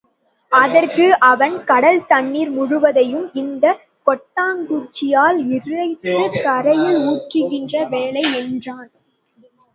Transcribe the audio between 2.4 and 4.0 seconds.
முழுவதையும் இந்தக்